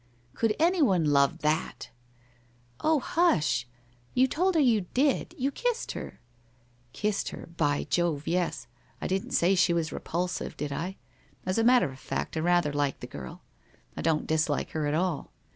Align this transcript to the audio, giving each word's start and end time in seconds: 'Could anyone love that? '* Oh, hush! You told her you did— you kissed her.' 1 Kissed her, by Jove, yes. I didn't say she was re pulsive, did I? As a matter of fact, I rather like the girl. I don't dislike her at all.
'Could 0.33 0.55
anyone 0.57 1.05
love 1.05 1.43
that? 1.43 1.91
'* 2.57 2.61
Oh, 2.79 2.99
hush! 2.99 3.67
You 4.15 4.25
told 4.27 4.55
her 4.55 4.59
you 4.59 4.87
did— 4.95 5.35
you 5.37 5.51
kissed 5.51 5.91
her.' 5.91 6.13
1 6.89 6.89
Kissed 6.93 7.29
her, 7.29 7.49
by 7.55 7.83
Jove, 7.87 8.25
yes. 8.27 8.65
I 8.99 9.05
didn't 9.05 9.29
say 9.33 9.53
she 9.53 9.73
was 9.73 9.91
re 9.91 9.99
pulsive, 9.99 10.57
did 10.57 10.71
I? 10.71 10.97
As 11.45 11.59
a 11.59 11.63
matter 11.63 11.91
of 11.91 11.99
fact, 11.99 12.35
I 12.35 12.39
rather 12.39 12.73
like 12.73 12.99
the 13.01 13.05
girl. 13.05 13.43
I 13.95 14.01
don't 14.01 14.25
dislike 14.25 14.71
her 14.71 14.87
at 14.87 14.95
all. 14.95 15.31